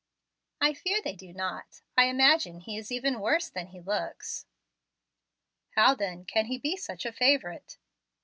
[0.59, 1.83] "I fear they do not.
[1.95, 4.47] I imagine he is even worse than he looks."
[5.75, 7.77] "How, then, can he be such a favorite?"